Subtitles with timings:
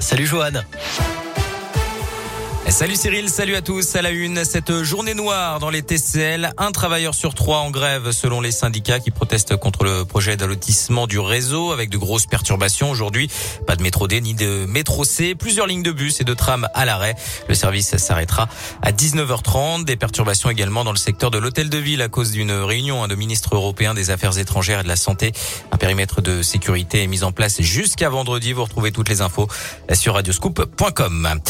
[0.00, 0.64] Salut Johan.
[2.68, 3.96] Salut Cyril, salut à tous.
[3.96, 6.52] À la une, cette journée noire dans les TCL.
[6.56, 11.06] Un travailleur sur trois en grève selon les syndicats qui protestent contre le projet d'allotissement
[11.06, 13.28] du réseau avec de grosses perturbations aujourd'hui.
[13.66, 15.34] Pas de métro D ni de métro C.
[15.34, 17.14] Plusieurs lignes de bus et de trams à l'arrêt.
[17.48, 18.48] Le service s'arrêtera
[18.80, 19.84] à 19h30.
[19.84, 23.14] Des perturbations également dans le secteur de l'hôtel de ville à cause d'une réunion de
[23.14, 25.32] ministres européens des affaires étrangères et de la santé.
[25.72, 28.52] Un périmètre de sécurité est mis en place jusqu'à vendredi.
[28.52, 29.48] Vous retrouvez toutes les infos
[29.92, 31.40] sur radioscoop.com.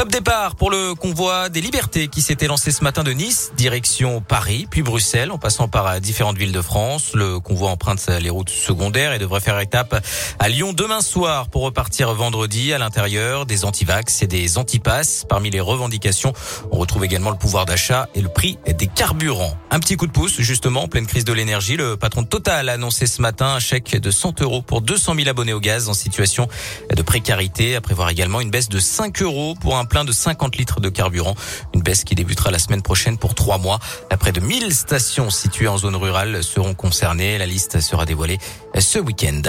[0.00, 4.22] Top départ pour le convoi des libertés qui s'était lancé ce matin de Nice, direction
[4.22, 7.12] Paris, puis Bruxelles, en passant par différentes villes de France.
[7.12, 10.02] Le convoi emprunte les routes secondaires et devrait faire étape
[10.38, 15.26] à Lyon demain soir pour repartir vendredi à l'intérieur des antivax et des antipasses.
[15.28, 16.32] Parmi les revendications,
[16.72, 19.58] on retrouve également le pouvoir d'achat et le prix des carburants.
[19.70, 21.76] Un petit coup de pouce, justement, en pleine crise de l'énergie.
[21.76, 25.14] Le patron de Total a annoncé ce matin un chèque de 100 euros pour 200
[25.14, 26.48] 000 abonnés au gaz en situation
[26.90, 30.56] de précarité, à prévoir également une baisse de 5 euros pour un plein de 50
[30.56, 31.34] litres de carburant.
[31.74, 33.78] Une baisse qui débutera la semaine prochaine pour trois mois.
[34.18, 37.36] Près de 1000 stations situées en zone rurale seront concernées.
[37.36, 38.38] La liste sera dévoilée
[38.78, 39.42] ce week-end.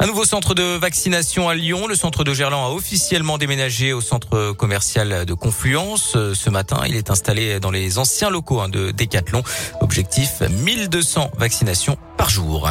[0.00, 1.86] Un nouveau centre de vaccination à Lyon.
[1.86, 6.16] Le centre de Gerland a officiellement déménagé au centre commercial de Confluence.
[6.34, 9.42] Ce matin, il est installé dans les anciens locaux hein, de Decathlon.
[9.80, 12.70] Objectif 1200 vaccinations par jour.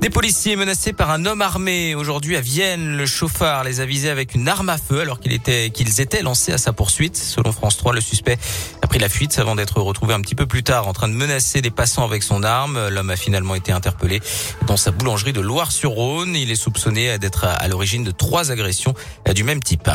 [0.00, 2.96] Des policiers menacés par un homme armé aujourd'hui à Vienne.
[2.96, 6.22] Le chauffard les a visés avec une arme à feu alors qu'ils étaient, qu'ils étaient
[6.22, 7.16] lancés à sa poursuite.
[7.16, 8.36] Selon France 3, le suspect
[8.82, 11.14] a pris la fuite avant d'être retrouvé un petit peu plus tard en train de
[11.14, 12.88] menacer des passants avec son arme.
[12.88, 14.20] L'homme a finalement été interpellé
[14.66, 16.34] dans sa boulangerie de Loire-sur-Rhône.
[16.36, 18.94] Il est soupçonné d'être à l'origine de trois agressions
[19.34, 19.88] du même type.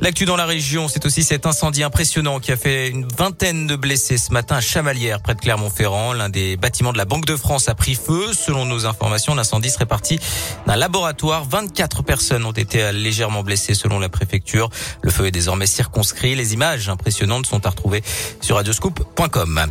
[0.00, 3.76] L'actu dans la région, c'est aussi cet incendie impressionnant qui a fait une vingtaine de
[3.76, 6.12] blessés ce matin à Chamalières, près de Clermont-Ferrand.
[6.12, 8.32] L'un des bâtiments de la Banque de France a pris feu.
[8.40, 10.18] Selon nos informations, l'incendie serait parti
[10.66, 11.44] d'un laboratoire.
[11.44, 14.70] 24 personnes ont été légèrement blessées selon la préfecture.
[15.02, 16.34] Le feu est désormais circonscrit.
[16.34, 18.02] Les images impressionnantes sont à retrouver
[18.40, 19.66] sur radioscoop.com.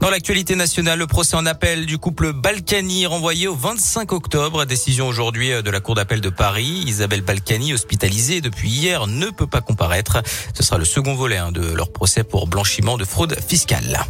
[0.00, 4.64] Dans l'actualité nationale, le procès en appel du couple Balkany renvoyé au 25 octobre.
[4.66, 6.84] Décision aujourd'hui de la Cour d'appel de Paris.
[6.86, 10.22] Isabelle Balkany, hospitalisée depuis hier, ne peut pas comparaître.
[10.54, 14.04] Ce sera le second volet hein, de leur procès pour blanchiment de fraude fiscale.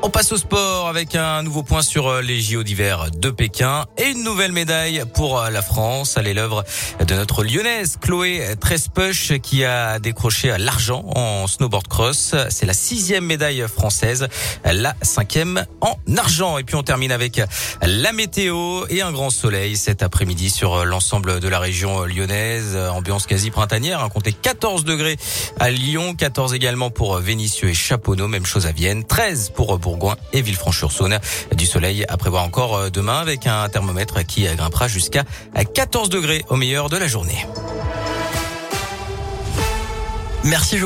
[0.00, 3.86] On passe au sport avec un nouveau point sur euh, les JO d'hiver de Pékin
[3.96, 6.14] et une nouvelle médaille pour euh, la France.
[6.16, 6.64] Elle est l'œuvre
[7.04, 12.36] de notre lyonnaise Chloé Trespeuch qui a décroché l'argent en snowboard cross.
[12.48, 14.28] C'est la sixième médaille française,
[14.64, 16.58] la cinquième en argent.
[16.58, 17.40] Et puis on termine avec
[17.82, 22.76] la météo et un grand soleil cet après-midi sur l'ensemble de la région lyonnaise.
[22.76, 24.08] Ambiance quasi printanière, hein.
[24.10, 25.16] comptez 14 degrés
[25.58, 30.16] à Lyon, 14 également pour Vénissieux et Chaponneau, même chose à Vienne, 13 pour Bourgoin
[30.34, 31.18] et Villefranche-sur-Saône.
[31.56, 35.24] Du soleil à prévoir encore euh, demain avec un thermomètre qui grimpera jusqu'à
[35.74, 37.46] 14 degrés au meilleur de la journée.
[40.44, 40.78] Merci